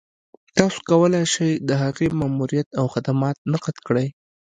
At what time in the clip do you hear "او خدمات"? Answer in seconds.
2.79-3.37